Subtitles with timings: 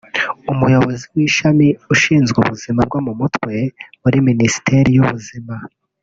[0.51, 3.53] umuyobozi w’ishami rishinzwe ubuzima bwo mu mutwe
[4.01, 5.55] muri Minisiteri y’Ubuzima